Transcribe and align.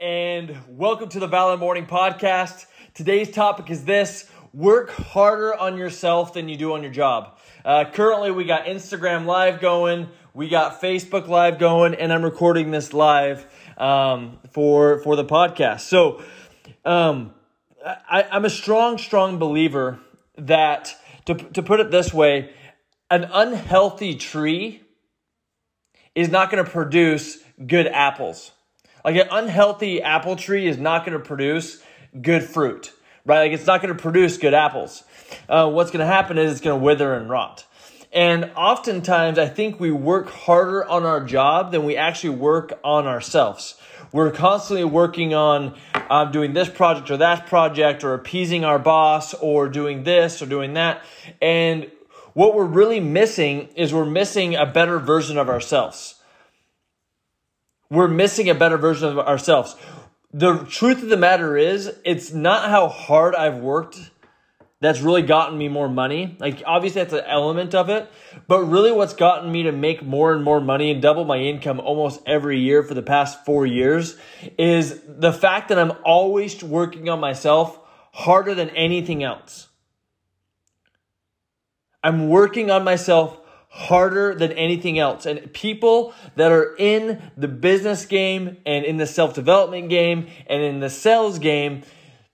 and 0.00 0.56
welcome 0.68 1.08
to 1.08 1.18
the 1.18 1.26
Valor 1.26 1.56
Morning 1.56 1.86
Podcast. 1.86 2.66
Today's 2.92 3.30
topic 3.30 3.70
is 3.70 3.84
this 3.84 4.28
work 4.52 4.90
harder 4.90 5.54
on 5.54 5.78
yourself 5.78 6.34
than 6.34 6.48
you 6.48 6.56
do 6.56 6.74
on 6.74 6.82
your 6.82 6.92
job. 6.92 7.38
Uh, 7.64 7.84
currently, 7.90 8.30
we 8.30 8.44
got 8.44 8.66
Instagram 8.66 9.24
Live 9.24 9.60
going, 9.60 10.08
we 10.34 10.48
got 10.48 10.82
Facebook 10.82 11.28
Live 11.28 11.58
going, 11.58 11.94
and 11.94 12.12
I'm 12.12 12.22
recording 12.22 12.70
this 12.70 12.92
live 12.92 13.46
um, 13.78 14.38
for, 14.50 15.00
for 15.00 15.16
the 15.16 15.24
podcast. 15.24 15.80
So, 15.80 16.22
um, 16.84 17.32
I, 17.84 18.26
I'm 18.30 18.44
a 18.44 18.50
strong, 18.50 18.98
strong 18.98 19.38
believer 19.38 19.98
that, 20.36 20.94
to, 21.24 21.34
to 21.34 21.62
put 21.62 21.80
it 21.80 21.90
this 21.90 22.12
way, 22.12 22.50
an 23.10 23.24
unhealthy 23.32 24.14
tree 24.14 24.82
is 26.14 26.28
not 26.28 26.50
going 26.50 26.64
to 26.64 26.70
produce 26.70 27.38
good 27.66 27.86
apples. 27.86 28.52
Like 29.06 29.14
an 29.14 29.28
unhealthy 29.30 30.02
apple 30.02 30.34
tree 30.34 30.66
is 30.66 30.78
not 30.78 31.06
going 31.06 31.16
to 31.16 31.24
produce 31.24 31.80
good 32.20 32.42
fruit, 32.42 32.92
right? 33.24 33.38
Like 33.38 33.52
it's 33.52 33.64
not 33.64 33.80
going 33.80 33.96
to 33.96 34.02
produce 34.02 34.36
good 34.36 34.52
apples. 34.52 35.04
Uh, 35.48 35.70
what's 35.70 35.92
going 35.92 36.00
to 36.00 36.12
happen 36.12 36.38
is 36.38 36.50
it's 36.50 36.60
going 36.60 36.80
to 36.80 36.84
wither 36.84 37.14
and 37.14 37.30
rot. 37.30 37.64
And 38.12 38.50
oftentimes, 38.56 39.38
I 39.38 39.46
think 39.46 39.78
we 39.78 39.92
work 39.92 40.28
harder 40.28 40.84
on 40.84 41.04
our 41.04 41.20
job 41.20 41.70
than 41.70 41.84
we 41.84 41.96
actually 41.96 42.30
work 42.30 42.80
on 42.82 43.06
ourselves. 43.06 43.76
We're 44.10 44.32
constantly 44.32 44.84
working 44.84 45.34
on 45.34 45.76
uh, 45.94 46.24
doing 46.24 46.52
this 46.52 46.68
project 46.68 47.08
or 47.08 47.18
that 47.18 47.46
project 47.46 48.02
or 48.02 48.12
appeasing 48.12 48.64
our 48.64 48.80
boss 48.80 49.34
or 49.34 49.68
doing 49.68 50.02
this 50.02 50.42
or 50.42 50.46
doing 50.46 50.74
that. 50.74 51.04
And 51.40 51.92
what 52.32 52.56
we're 52.56 52.64
really 52.64 52.98
missing 52.98 53.68
is 53.76 53.94
we're 53.94 54.04
missing 54.04 54.56
a 54.56 54.66
better 54.66 54.98
version 54.98 55.38
of 55.38 55.48
ourselves. 55.48 56.15
We're 57.90 58.08
missing 58.08 58.48
a 58.50 58.54
better 58.54 58.76
version 58.76 59.08
of 59.08 59.18
ourselves. 59.18 59.76
The 60.32 60.64
truth 60.64 61.02
of 61.02 61.08
the 61.08 61.16
matter 61.16 61.56
is, 61.56 61.94
it's 62.04 62.32
not 62.32 62.68
how 62.68 62.88
hard 62.88 63.34
I've 63.34 63.58
worked 63.58 64.10
that's 64.80 65.00
really 65.00 65.22
gotten 65.22 65.56
me 65.56 65.68
more 65.68 65.88
money. 65.88 66.36
Like, 66.38 66.62
obviously, 66.66 67.00
that's 67.02 67.14
an 67.14 67.24
element 67.26 67.74
of 67.74 67.88
it. 67.88 68.10
But 68.46 68.64
really, 68.64 68.92
what's 68.92 69.14
gotten 69.14 69.50
me 69.50 69.62
to 69.62 69.72
make 69.72 70.02
more 70.02 70.34
and 70.34 70.44
more 70.44 70.60
money 70.60 70.90
and 70.90 71.00
double 71.00 71.24
my 71.24 71.38
income 71.38 71.80
almost 71.80 72.20
every 72.26 72.60
year 72.60 72.82
for 72.82 72.92
the 72.92 73.02
past 73.02 73.44
four 73.46 73.64
years 73.64 74.18
is 74.58 75.00
the 75.08 75.32
fact 75.32 75.70
that 75.70 75.78
I'm 75.78 75.92
always 76.04 76.62
working 76.62 77.08
on 77.08 77.20
myself 77.20 77.78
harder 78.12 78.54
than 78.54 78.68
anything 78.70 79.22
else. 79.22 79.68
I'm 82.04 82.28
working 82.28 82.70
on 82.70 82.84
myself 82.84 83.40
harder 83.76 84.34
than 84.34 84.52
anything 84.52 84.98
else. 84.98 85.26
And 85.26 85.52
people 85.52 86.14
that 86.36 86.50
are 86.50 86.74
in 86.78 87.20
the 87.36 87.46
business 87.46 88.06
game 88.06 88.56
and 88.64 88.84
in 88.86 88.96
the 88.96 89.06
self 89.06 89.34
development 89.34 89.90
game 89.90 90.28
and 90.46 90.62
in 90.62 90.80
the 90.80 90.88
sales 90.88 91.38
game, 91.38 91.82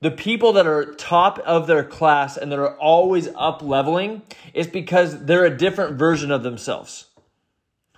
the 0.00 0.12
people 0.12 0.52
that 0.52 0.68
are 0.68 0.94
top 0.94 1.40
of 1.40 1.66
their 1.66 1.82
class 1.82 2.36
and 2.36 2.52
that 2.52 2.60
are 2.60 2.76
always 2.78 3.28
up 3.36 3.60
leveling 3.60 4.22
is 4.54 4.68
because 4.68 5.24
they're 5.24 5.44
a 5.44 5.56
different 5.56 5.98
version 5.98 6.30
of 6.30 6.44
themselves. 6.44 7.06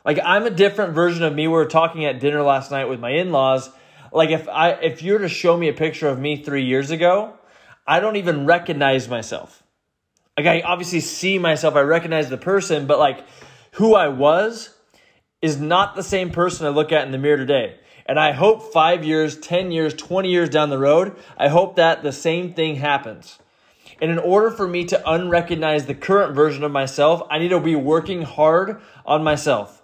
Like 0.06 0.19
I'm 0.25 0.47
a 0.47 0.50
different 0.50 0.94
version 0.94 1.22
of 1.22 1.34
me. 1.34 1.47
We 1.47 1.53
were 1.53 1.66
talking 1.66 2.06
at 2.06 2.21
dinner 2.21 2.43
last 2.43 2.71
night 2.71 2.87
with 2.87 3.00
my 3.00 3.11
in-laws. 3.11 3.71
Like 4.11 4.31
if 4.31 4.49
I 4.49 4.71
if 4.71 5.03
you 5.03 5.15
were 5.15 5.19
to 5.19 5.28
show 5.28 5.56
me 5.56 5.69
a 5.69 5.75
picture 5.75 6.09
of 6.09 6.19
me 6.19 6.43
3 6.43 6.65
years 6.65 6.91
ago, 6.91 7.34
I 7.87 8.00
don't 8.00 8.16
even 8.16 8.47
recognize 8.47 9.06
myself. 9.06 9.63
Like 10.37 10.47
I 10.47 10.61
obviously 10.62 11.00
see 11.00 11.39
myself, 11.39 11.77
I 11.77 11.83
recognize 11.83 12.28
the 12.28 12.37
person, 12.37 12.87
but 12.87 12.99
like 12.99 13.25
who 13.72 13.95
I 13.95 14.09
was 14.09 14.75
is 15.41 15.61
not 15.61 15.95
the 15.95 16.03
same 16.03 16.31
person 16.31 16.67
I 16.67 16.71
look 16.71 16.91
at 16.91 17.06
in 17.06 17.12
the 17.12 17.19
mirror 17.19 17.37
today. 17.37 17.78
And 18.06 18.19
I 18.19 18.33
hope 18.33 18.73
five 18.73 19.05
years, 19.05 19.39
10 19.39 19.71
years, 19.71 19.94
20 19.94 20.28
years 20.28 20.49
down 20.49 20.71
the 20.71 20.78
road, 20.78 21.17
I 21.39 21.49
hope 21.49 21.77
that 21.77 22.03
the 22.03 22.12
same 22.12 22.53
thing 22.53 22.77
happens. 22.77 23.39
And 24.00 24.11
in 24.11 24.19
order 24.19 24.50
for 24.50 24.67
me 24.67 24.84
to 24.87 25.03
unrecognize 25.06 25.87
the 25.87 25.94
current 25.94 26.34
version 26.34 26.65
of 26.65 26.73
myself, 26.73 27.23
I 27.31 27.39
need 27.39 27.50
to 27.50 27.61
be 27.61 27.77
working 27.77 28.23
hard 28.23 28.81
on 29.06 29.23
myself. 29.23 29.83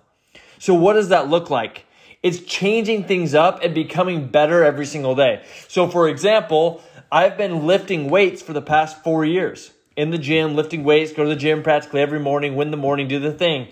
So, 0.58 0.74
what 0.74 0.94
does 0.94 1.08
that 1.08 1.30
look 1.30 1.48
like? 1.48 1.86
It's 2.22 2.40
changing 2.40 3.04
things 3.04 3.34
up 3.34 3.62
and 3.62 3.74
becoming 3.74 4.28
better 4.28 4.64
every 4.64 4.84
single 4.84 5.14
day. 5.14 5.42
So, 5.68 5.88
for 5.88 6.08
example, 6.08 6.82
I've 7.10 7.38
been 7.38 7.66
lifting 7.66 8.10
weights 8.10 8.42
for 8.42 8.52
the 8.52 8.60
past 8.60 9.02
four 9.02 9.24
years 9.24 9.70
in 9.96 10.10
the 10.10 10.18
gym, 10.18 10.54
lifting 10.54 10.84
weights, 10.84 11.12
go 11.12 11.24
to 11.24 11.28
the 11.28 11.36
gym 11.36 11.62
practically 11.62 12.00
every 12.00 12.20
morning, 12.20 12.56
win 12.56 12.70
the 12.70 12.76
morning, 12.76 13.08
do 13.08 13.18
the 13.18 13.32
thing. 13.32 13.68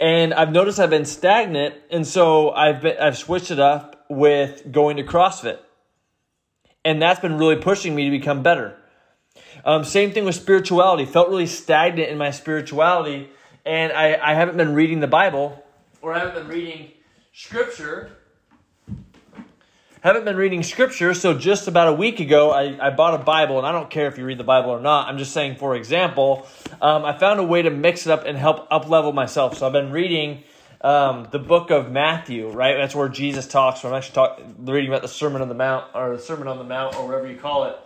And 0.00 0.34
I've 0.34 0.52
noticed 0.52 0.78
I've 0.78 0.90
been 0.90 1.04
stagnant, 1.04 1.74
and 1.90 2.06
so 2.06 2.50
I've 2.50 2.82
been, 2.82 2.96
I've 2.98 3.16
switched 3.16 3.50
it 3.50 3.60
up 3.60 4.04
with 4.08 4.70
going 4.70 4.96
to 4.96 5.04
CrossFit. 5.04 5.58
And 6.84 7.00
that's 7.00 7.20
been 7.20 7.38
really 7.38 7.56
pushing 7.56 7.94
me 7.94 8.04
to 8.04 8.10
become 8.10 8.42
better. 8.42 8.76
Um, 9.64 9.84
same 9.84 10.12
thing 10.12 10.24
with 10.24 10.34
spirituality. 10.34 11.06
Felt 11.06 11.28
really 11.28 11.46
stagnant 11.46 12.10
in 12.10 12.18
my 12.18 12.30
spirituality, 12.30 13.30
and 13.64 13.92
I, 13.92 14.18
I 14.22 14.34
haven't 14.34 14.56
been 14.56 14.74
reading 14.74 15.00
the 15.00 15.06
Bible, 15.06 15.64
or 16.02 16.12
I 16.12 16.18
haven't 16.18 16.34
been 16.34 16.48
reading 16.48 16.90
scripture 17.32 18.18
haven't 20.08 20.26
been 20.26 20.36
reading 20.36 20.62
scripture, 20.62 21.14
so 21.14 21.32
just 21.32 21.66
about 21.66 21.88
a 21.88 21.92
week 21.94 22.20
ago, 22.20 22.50
I, 22.50 22.88
I 22.88 22.90
bought 22.90 23.18
a 23.18 23.24
Bible, 23.24 23.56
and 23.56 23.66
I 23.66 23.72
don't 23.72 23.88
care 23.88 24.06
if 24.06 24.18
you 24.18 24.26
read 24.26 24.36
the 24.36 24.44
Bible 24.44 24.68
or 24.68 24.78
not. 24.78 25.08
I'm 25.08 25.16
just 25.16 25.32
saying, 25.32 25.56
for 25.56 25.74
example, 25.74 26.46
um, 26.82 27.06
I 27.06 27.16
found 27.16 27.40
a 27.40 27.42
way 27.42 27.62
to 27.62 27.70
mix 27.70 28.06
it 28.06 28.10
up 28.10 28.26
and 28.26 28.36
help 28.36 28.68
up 28.70 28.86
level 28.90 29.14
myself. 29.14 29.56
So 29.56 29.66
I've 29.66 29.72
been 29.72 29.92
reading 29.92 30.42
um, 30.82 31.26
the 31.30 31.38
book 31.38 31.70
of 31.70 31.90
Matthew, 31.90 32.50
right? 32.50 32.76
That's 32.76 32.94
where 32.94 33.08
Jesus 33.08 33.46
talks. 33.46 33.80
So 33.80 33.88
I'm 33.88 33.94
actually 33.94 34.14
talk, 34.14 34.42
reading 34.58 34.90
about 34.90 35.00
the 35.00 35.08
Sermon 35.08 35.40
on 35.40 35.48
the 35.48 35.54
Mount, 35.54 35.86
or 35.94 36.14
the 36.14 36.22
Sermon 36.22 36.48
on 36.48 36.58
the 36.58 36.64
Mount, 36.64 36.96
or 36.96 37.06
whatever 37.06 37.26
you 37.26 37.38
call 37.38 37.64
it. 37.64 37.76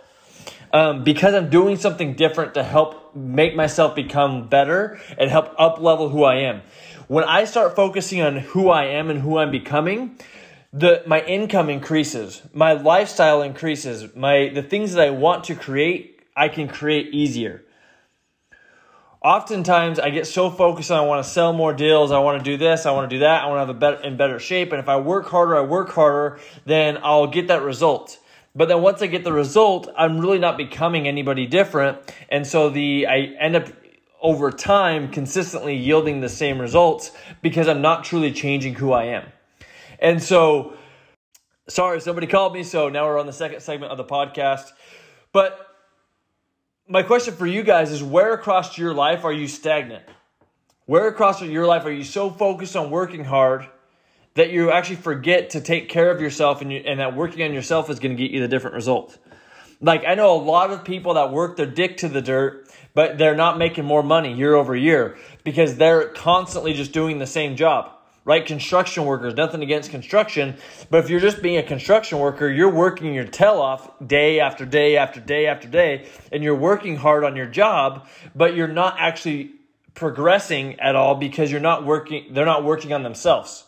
Um, 0.72 1.04
because 1.04 1.34
I'm 1.34 1.50
doing 1.50 1.76
something 1.76 2.14
different 2.14 2.54
to 2.54 2.64
help 2.64 3.14
make 3.14 3.54
myself 3.54 3.94
become 3.94 4.48
better 4.48 5.00
and 5.16 5.30
help 5.30 5.54
up 5.56 5.80
level 5.80 6.08
who 6.08 6.24
I 6.24 6.38
am. 6.38 6.62
When 7.06 7.22
I 7.22 7.44
start 7.44 7.76
focusing 7.76 8.20
on 8.22 8.38
who 8.38 8.70
I 8.70 8.86
am 8.86 9.08
and 9.08 9.20
who 9.20 9.38
I'm 9.38 9.52
becoming, 9.52 10.18
the 10.72 11.02
my 11.06 11.20
income 11.22 11.70
increases, 11.70 12.42
my 12.52 12.72
lifestyle 12.72 13.42
increases, 13.42 14.14
my 14.14 14.50
the 14.54 14.62
things 14.62 14.92
that 14.92 15.06
I 15.06 15.10
want 15.10 15.44
to 15.44 15.54
create, 15.54 16.20
I 16.36 16.48
can 16.48 16.68
create 16.68 17.14
easier. 17.14 17.64
Oftentimes 19.22 19.98
I 19.98 20.10
get 20.10 20.26
so 20.26 20.50
focused 20.50 20.90
on 20.90 20.98
I 20.98 21.06
want 21.06 21.24
to 21.24 21.30
sell 21.30 21.52
more 21.52 21.72
deals, 21.72 22.12
I 22.12 22.18
want 22.18 22.38
to 22.38 22.44
do 22.44 22.56
this, 22.56 22.86
I 22.86 22.92
want 22.92 23.10
to 23.10 23.16
do 23.16 23.20
that, 23.20 23.42
I 23.42 23.46
want 23.46 23.56
to 23.56 23.60
have 23.60 23.70
a 23.70 23.74
better 23.74 24.02
in 24.02 24.16
better 24.16 24.38
shape, 24.38 24.70
and 24.72 24.80
if 24.80 24.88
I 24.88 24.96
work 24.98 25.26
harder, 25.26 25.56
I 25.56 25.62
work 25.62 25.90
harder, 25.90 26.38
then 26.66 26.98
I'll 27.02 27.26
get 27.26 27.48
that 27.48 27.62
result. 27.62 28.18
But 28.54 28.68
then 28.68 28.82
once 28.82 29.02
I 29.02 29.06
get 29.06 29.24
the 29.24 29.32
result, 29.32 29.88
I'm 29.96 30.18
really 30.18 30.38
not 30.38 30.56
becoming 30.56 31.08
anybody 31.08 31.46
different, 31.46 31.98
and 32.28 32.46
so 32.46 32.68
the 32.68 33.06
I 33.06 33.34
end 33.40 33.56
up 33.56 33.68
over 34.20 34.50
time 34.50 35.10
consistently 35.10 35.76
yielding 35.76 36.20
the 36.20 36.28
same 36.28 36.60
results 36.60 37.12
because 37.40 37.68
I'm 37.68 37.80
not 37.80 38.04
truly 38.04 38.32
changing 38.32 38.74
who 38.74 38.92
I 38.92 39.04
am. 39.04 39.32
And 39.98 40.22
so, 40.22 40.74
sorry, 41.68 42.00
somebody 42.00 42.26
called 42.26 42.54
me. 42.54 42.62
So 42.62 42.88
now 42.88 43.06
we're 43.06 43.18
on 43.18 43.26
the 43.26 43.32
second 43.32 43.60
segment 43.60 43.92
of 43.92 43.98
the 43.98 44.04
podcast. 44.04 44.70
But 45.32 45.66
my 46.88 47.02
question 47.02 47.34
for 47.34 47.46
you 47.46 47.62
guys 47.62 47.90
is 47.90 48.02
where 48.02 48.32
across 48.32 48.78
your 48.78 48.94
life 48.94 49.24
are 49.24 49.32
you 49.32 49.48
stagnant? 49.48 50.04
Where 50.86 51.08
across 51.08 51.42
your 51.42 51.66
life 51.66 51.84
are 51.84 51.92
you 51.92 52.04
so 52.04 52.30
focused 52.30 52.74
on 52.74 52.90
working 52.90 53.24
hard 53.24 53.66
that 54.34 54.50
you 54.50 54.70
actually 54.70 54.96
forget 54.96 55.50
to 55.50 55.60
take 55.60 55.88
care 55.88 56.10
of 56.10 56.20
yourself 56.20 56.62
and, 56.62 56.72
you, 56.72 56.78
and 56.78 57.00
that 57.00 57.14
working 57.14 57.42
on 57.42 57.52
yourself 57.52 57.90
is 57.90 57.98
going 57.98 58.16
to 58.16 58.22
get 58.22 58.32
you 58.32 58.40
the 58.40 58.48
different 58.48 58.74
result? 58.74 59.18
Like, 59.80 60.04
I 60.06 60.14
know 60.14 60.34
a 60.34 60.42
lot 60.42 60.70
of 60.70 60.84
people 60.84 61.14
that 61.14 61.30
work 61.30 61.56
their 61.56 61.66
dick 61.66 61.98
to 61.98 62.08
the 62.08 62.22
dirt, 62.22 62.68
but 62.94 63.18
they're 63.18 63.36
not 63.36 63.58
making 63.58 63.84
more 63.84 64.02
money 64.02 64.32
year 64.32 64.54
over 64.54 64.74
year 64.74 65.18
because 65.44 65.76
they're 65.76 66.08
constantly 66.08 66.72
just 66.72 66.92
doing 66.92 67.18
the 67.18 67.26
same 67.26 67.54
job 67.54 67.92
right? 68.28 68.44
Construction 68.44 69.06
workers, 69.06 69.34
nothing 69.34 69.62
against 69.62 69.90
construction, 69.90 70.54
but 70.90 71.02
if 71.02 71.08
you're 71.08 71.18
just 71.18 71.40
being 71.40 71.56
a 71.56 71.62
construction 71.62 72.18
worker, 72.18 72.46
you're 72.46 72.68
working 72.70 73.14
your 73.14 73.24
tail 73.24 73.54
off 73.54 73.90
day 74.06 74.38
after 74.38 74.66
day 74.66 74.98
after 74.98 75.18
day 75.18 75.46
after 75.46 75.66
day, 75.66 76.06
and 76.30 76.44
you're 76.44 76.54
working 76.54 76.96
hard 76.96 77.24
on 77.24 77.36
your 77.36 77.46
job, 77.46 78.06
but 78.36 78.54
you're 78.54 78.68
not 78.68 78.96
actually 78.98 79.52
progressing 79.94 80.78
at 80.78 80.94
all 80.94 81.14
because 81.14 81.50
you're 81.50 81.58
not 81.58 81.86
working, 81.86 82.26
they're 82.34 82.44
not 82.44 82.64
working 82.64 82.92
on 82.92 83.02
themselves. 83.02 83.64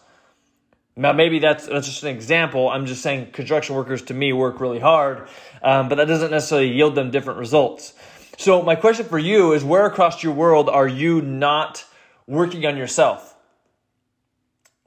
Now, 0.95 1.15
maybe 1.15 1.39
that's 1.39 1.67
that's 1.67 1.87
just 1.87 2.03
an 2.03 2.15
example. 2.15 2.69
I'm 2.69 2.85
just 2.85 3.01
saying 3.01 3.33
construction 3.33 3.77
workers 3.77 4.03
to 4.03 4.15
me 4.15 4.35
work 4.35 4.61
really 4.61 4.81
hard, 4.81 5.27
um, 5.63 5.89
but 5.89 5.95
that 5.95 6.07
doesn't 6.07 6.31
necessarily 6.31 6.69
yield 6.69 6.95
them 6.95 7.11
different 7.11 7.39
results. 7.39 7.95
So, 8.37 8.61
my 8.61 8.75
question 8.75 9.07
for 9.07 9.19
you 9.19 9.55
is: 9.55 9.65
Where 9.65 9.87
across 9.87 10.23
your 10.23 10.35
world 10.35 10.69
are 10.69 10.87
you 10.87 11.23
not 11.23 11.87
working 12.27 12.67
on 12.67 12.77
yourself? 12.77 13.30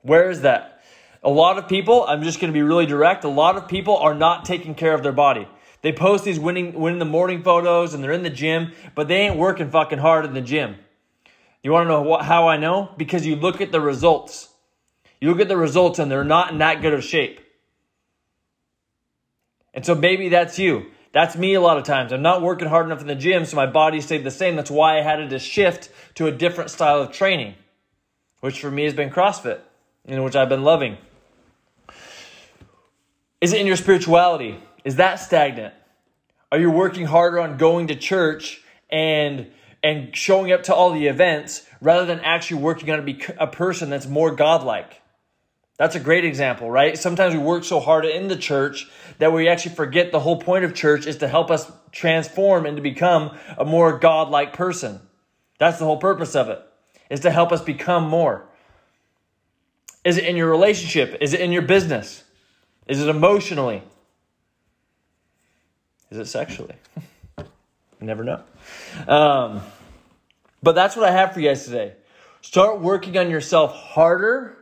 Where 0.03 0.29
is 0.29 0.41
that? 0.41 0.81
A 1.23 1.29
lot 1.29 1.57
of 1.57 1.67
people, 1.67 2.05
I'm 2.05 2.21
just 2.23 2.39
going 2.39 2.51
to 2.51 2.57
be 2.57 2.61
really 2.61 2.85
direct. 2.85 3.23
A 3.23 3.29
lot 3.29 3.55
of 3.55 3.67
people 3.67 3.97
are 3.97 4.13
not 4.13 4.45
taking 4.45 4.75
care 4.75 4.93
of 4.93 5.01
their 5.01 5.13
body. 5.13 5.47
They 5.81 5.91
post 5.91 6.23
these 6.23 6.39
winning, 6.39 6.73
winning 6.73 6.99
the 6.99 7.05
morning 7.05 7.43
photos 7.43 7.93
and 7.93 8.03
they're 8.03 8.11
in 8.11 8.23
the 8.23 8.29
gym, 8.29 8.73
but 8.95 9.07
they 9.07 9.21
ain't 9.21 9.37
working 9.37 9.71
fucking 9.71 9.99
hard 9.99 10.25
in 10.25 10.33
the 10.33 10.41
gym. 10.41 10.75
You 11.63 11.71
want 11.71 11.85
to 11.85 11.89
know 11.89 12.01
what, 12.01 12.25
how 12.25 12.47
I 12.47 12.57
know? 12.57 12.89
Because 12.97 13.25
you 13.25 13.37
look 13.37 13.61
at 13.61 13.71
the 13.71 13.81
results. 13.81 14.49
You 15.21 15.29
look 15.29 15.39
at 15.39 15.47
the 15.47 15.57
results 15.57 15.99
and 15.99 16.11
they're 16.11 16.25
not 16.25 16.51
in 16.51 16.57
that 16.57 16.81
good 16.81 16.93
of 16.93 17.03
shape. 17.03 17.39
And 19.73 19.85
so 19.85 19.95
maybe 19.95 20.29
that's 20.29 20.59
you. 20.59 20.87
That's 21.13 21.37
me 21.37 21.53
a 21.53 21.61
lot 21.61 21.77
of 21.77 21.83
times. 21.83 22.11
I'm 22.11 22.21
not 22.21 22.41
working 22.41 22.67
hard 22.67 22.85
enough 22.85 23.01
in 23.01 23.07
the 23.07 23.15
gym, 23.15 23.45
so 23.45 23.55
my 23.55 23.67
body 23.67 24.01
stayed 24.01 24.23
the 24.23 24.31
same. 24.31 24.55
That's 24.55 24.71
why 24.71 24.97
I 24.97 25.01
had 25.01 25.29
to 25.29 25.39
shift 25.39 25.89
to 26.15 26.27
a 26.27 26.31
different 26.31 26.69
style 26.69 27.01
of 27.01 27.11
training, 27.11 27.55
which 28.41 28.59
for 28.59 28.71
me 28.71 28.83
has 28.83 28.93
been 28.93 29.09
CrossFit, 29.09 29.59
and 30.05 30.23
which 30.23 30.35
I've 30.35 30.49
been 30.49 30.63
loving. 30.63 30.97
Is 33.41 33.53
it 33.53 33.59
in 33.59 33.67
your 33.67 33.75
spirituality? 33.75 34.59
Is 34.83 34.97
that 34.97 35.15
stagnant? 35.15 35.73
Are 36.51 36.59
you 36.59 36.71
working 36.71 37.05
harder 37.05 37.39
on 37.39 37.57
going 37.57 37.87
to 37.87 37.95
church 37.95 38.61
and 38.89 39.51
and 39.83 40.15
showing 40.15 40.51
up 40.51 40.63
to 40.63 40.73
all 40.73 40.91
the 40.91 41.07
events 41.07 41.65
rather 41.81 42.05
than 42.05 42.21
actually 42.21 42.61
working 42.61 42.89
on 42.89 42.97
to 42.97 43.03
be 43.03 43.21
a 43.37 43.47
person 43.47 43.89
that's 43.89 44.07
more 44.07 44.33
godlike? 44.33 45.01
That's 45.77 45.95
a 45.95 45.99
great 45.99 46.23
example, 46.23 46.69
right? 46.69 46.97
Sometimes 46.97 47.33
we 47.33 47.41
work 47.41 47.63
so 47.63 47.79
hard 47.79 48.05
in 48.05 48.27
the 48.27 48.37
church 48.37 48.87
that 49.17 49.33
we 49.33 49.49
actually 49.49 49.75
forget 49.75 50.11
the 50.11 50.19
whole 50.19 50.39
point 50.39 50.63
of 50.63 50.73
church 50.73 51.05
is 51.07 51.17
to 51.17 51.27
help 51.27 51.51
us 51.51 51.69
transform 51.91 52.65
and 52.65 52.77
to 52.77 52.83
become 52.83 53.37
a 53.57 53.65
more 53.65 53.97
godlike 53.97 54.53
person. 54.53 55.01
That's 55.57 55.79
the 55.79 55.85
whole 55.85 55.97
purpose 55.97 56.35
of 56.35 56.49
it, 56.49 56.61
is 57.09 57.21
to 57.21 57.31
help 57.31 57.51
us 57.51 57.61
become 57.61 58.07
more. 58.07 58.47
Is 60.03 60.17
it 60.17 60.25
in 60.25 60.35
your 60.35 60.49
relationship? 60.49 61.17
Is 61.21 61.33
it 61.33 61.41
in 61.41 61.51
your 61.51 61.61
business? 61.61 62.23
Is 62.87 63.01
it 63.01 63.07
emotionally? 63.07 63.83
Is 66.11 66.17
it 66.17 66.25
sexually? 66.25 66.75
you 67.37 67.45
never 68.01 68.23
know. 68.23 68.43
Um, 69.07 69.61
but 70.61 70.75
that's 70.75 70.95
what 70.95 71.07
I 71.07 71.11
have 71.11 71.33
for 71.33 71.39
you 71.39 71.49
guys 71.49 71.65
today. 71.65 71.93
Start 72.41 72.81
working 72.81 73.17
on 73.17 73.29
yourself 73.29 73.73
harder 73.73 74.57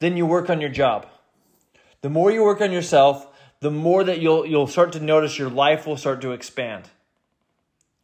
than 0.00 0.16
you 0.16 0.26
work 0.26 0.50
on 0.50 0.60
your 0.60 0.70
job. 0.70 1.06
The 2.02 2.10
more 2.10 2.30
you 2.30 2.42
work 2.42 2.60
on 2.60 2.72
yourself, 2.72 3.26
the 3.60 3.70
more 3.70 4.04
that 4.04 4.20
you'll 4.20 4.44
you'll 4.44 4.66
start 4.66 4.92
to 4.92 5.00
notice 5.00 5.38
your 5.38 5.48
life 5.48 5.86
will 5.86 5.96
start 5.96 6.20
to 6.22 6.32
expand. 6.32 6.88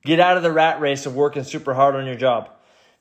Get 0.04 0.20
out 0.20 0.36
of 0.36 0.42
the 0.42 0.52
rat 0.52 0.80
race 0.80 1.04
of 1.04 1.14
working 1.14 1.42
super 1.42 1.74
hard 1.74 1.96
on 1.96 2.06
your 2.06 2.14
job. 2.14 2.48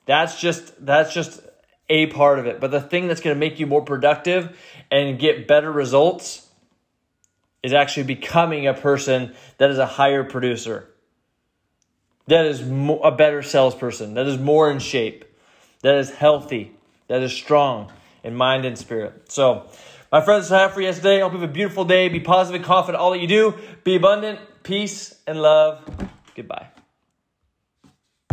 That's 0.06 0.40
just 0.40 0.84
that's 0.84 1.14
just 1.14 1.40
a 1.88 2.06
part 2.06 2.38
of 2.38 2.46
it. 2.46 2.60
But 2.60 2.70
the 2.70 2.80
thing 2.80 3.08
that's 3.08 3.20
going 3.20 3.34
to 3.34 3.38
make 3.38 3.58
you 3.58 3.66
more 3.66 3.82
productive 3.82 4.58
and 4.90 5.18
get 5.18 5.46
better 5.46 5.70
results 5.70 6.46
is 7.62 7.72
actually 7.72 8.04
becoming 8.04 8.66
a 8.66 8.74
person 8.74 9.34
that 9.58 9.70
is 9.70 9.78
a 9.78 9.86
higher 9.86 10.24
producer, 10.24 10.88
that 12.26 12.46
is 12.46 12.60
a 12.60 13.10
better 13.10 13.42
salesperson, 13.42 14.14
that 14.14 14.26
is 14.26 14.38
more 14.38 14.70
in 14.70 14.78
shape, 14.78 15.24
that 15.82 15.96
is 15.96 16.10
healthy, 16.10 16.72
that 17.08 17.22
is 17.22 17.32
strong 17.32 17.90
in 18.22 18.34
mind 18.34 18.64
and 18.64 18.78
spirit. 18.78 19.30
So, 19.32 19.68
my 20.10 20.22
friends, 20.22 20.50
I 20.50 20.60
have 20.60 20.72
for. 20.72 20.80
I 20.80 20.86
hope 20.86 21.06
you 21.06 21.20
have 21.20 21.42
a 21.42 21.48
beautiful 21.48 21.84
day. 21.84 22.08
Be 22.08 22.20
positive 22.20 22.60
and 22.60 22.64
confident 22.64 23.00
all 23.00 23.10
that 23.10 23.20
you 23.20 23.26
do. 23.26 23.54
Be 23.84 23.96
abundant. 23.96 24.40
Peace 24.62 25.14
and 25.26 25.42
love. 25.42 25.84
Goodbye. 26.34 26.68